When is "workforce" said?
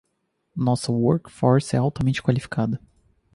0.91-1.75